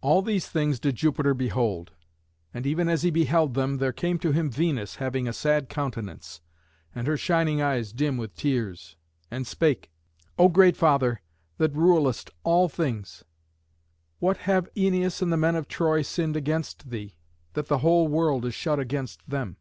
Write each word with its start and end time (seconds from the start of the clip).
All 0.00 0.22
these 0.22 0.48
things 0.48 0.80
did 0.80 0.96
Jupiter 0.96 1.34
behold; 1.34 1.92
and 2.54 2.64
even 2.66 2.88
as 2.88 3.02
he 3.02 3.10
beheld 3.10 3.52
them 3.52 3.76
there 3.76 3.92
came 3.92 4.18
to 4.20 4.32
him 4.32 4.48
Venus, 4.48 4.94
having 4.96 5.28
a 5.28 5.34
sad 5.34 5.68
countenance 5.68 6.40
and 6.94 7.06
her 7.06 7.18
shining 7.18 7.60
eyes 7.60 7.92
dim 7.92 8.16
with 8.16 8.34
tears, 8.34 8.96
and 9.30 9.46
spake: 9.46 9.90
"O 10.38 10.48
great 10.48 10.78
Father, 10.78 11.20
that 11.58 11.74
rulest 11.74 12.30
all 12.42 12.70
things, 12.70 13.22
what 14.18 14.38
have 14.48 14.72
Æneas 14.72 15.20
and 15.20 15.30
the 15.30 15.36
men 15.36 15.56
of 15.56 15.68
Troy 15.68 16.00
sinned 16.00 16.38
against 16.38 16.88
thee, 16.88 17.18
that 17.52 17.66
the 17.66 17.80
whole 17.80 18.08
world 18.08 18.46
is 18.46 18.54
shut 18.54 18.78
against 18.78 19.28
them? 19.28 19.58